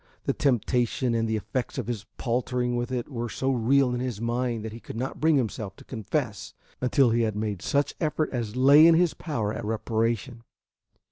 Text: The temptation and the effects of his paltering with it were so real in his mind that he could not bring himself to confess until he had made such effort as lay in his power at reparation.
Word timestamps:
The 0.23 0.33
temptation 0.33 1.13
and 1.13 1.29
the 1.29 1.35
effects 1.35 1.77
of 1.77 1.85
his 1.85 2.07
paltering 2.17 2.75
with 2.75 2.91
it 2.91 3.07
were 3.07 3.29
so 3.29 3.51
real 3.51 3.93
in 3.93 3.99
his 3.99 4.19
mind 4.19 4.65
that 4.65 4.71
he 4.71 4.79
could 4.79 4.95
not 4.97 5.19
bring 5.19 5.35
himself 5.37 5.75
to 5.75 5.83
confess 5.83 6.55
until 6.81 7.11
he 7.11 7.21
had 7.21 7.35
made 7.35 7.61
such 7.61 7.93
effort 7.99 8.31
as 8.31 8.55
lay 8.55 8.87
in 8.87 8.95
his 8.95 9.13
power 9.13 9.53
at 9.53 9.63
reparation. 9.63 10.41